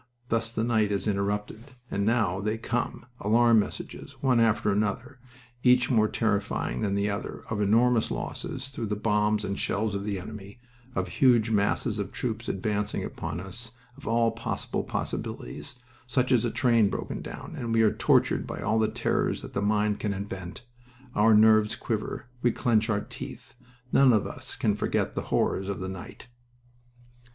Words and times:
Thus 0.29 0.51
the 0.51 0.63
night 0.63 0.91
is 0.91 1.07
interrupted, 1.07 1.73
and 1.91 2.03
now 2.07 2.39
they 2.41 2.57
come, 2.57 3.05
alarm 3.19 3.59
messages, 3.59 4.13
one 4.13 4.39
after 4.39 4.73
the 4.73 4.87
other, 4.87 5.19
each 5.61 5.91
more 5.91 6.07
terrifying 6.07 6.81
than 6.81 6.95
the 6.95 7.07
other, 7.11 7.43
of 7.51 7.61
enormous 7.61 8.09
losses 8.09 8.69
through 8.69 8.87
the 8.87 8.95
bombs 8.95 9.45
and 9.45 9.59
shells 9.59 9.93
of 9.93 10.03
the 10.03 10.17
enemy, 10.19 10.59
of 10.95 11.07
huge 11.09 11.51
masses 11.51 11.99
of 11.99 12.11
troops 12.11 12.49
advancing 12.49 13.03
upon 13.03 13.39
us, 13.39 13.73
of 13.95 14.07
all 14.07 14.31
possible 14.31 14.83
possibilities, 14.83 15.75
such 16.07 16.31
as 16.31 16.43
a 16.45 16.49
train 16.49 16.89
broken 16.89 17.21
down, 17.21 17.53
and 17.55 17.71
we 17.71 17.83
are 17.83 17.93
tortured 17.93 18.47
by 18.47 18.59
all 18.59 18.79
the 18.79 18.87
terrors 18.87 19.43
that 19.43 19.53
the 19.53 19.61
mind 19.61 19.99
can 19.99 20.15
invent. 20.15 20.65
Our 21.13 21.35
nerves 21.35 21.75
quiver. 21.75 22.25
We 22.41 22.51
clench 22.51 22.89
our 22.89 23.01
teeth. 23.01 23.53
None 23.91 24.13
of 24.13 24.25
us 24.25 24.55
can 24.55 24.75
forget 24.75 25.13
the 25.13 25.25
horrors 25.29 25.69
of 25.69 25.79
the 25.79 25.89
night." 25.89 26.25